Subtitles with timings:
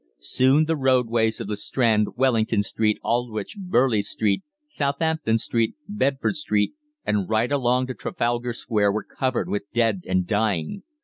[0.23, 6.73] Soon the roadways of the Strand, Wellington Street, Aldwych, Burleigh Street, Southampton Street, Bedford Street,
[7.05, 10.81] and right along to Trafalgar Square, were covered with dead and dying.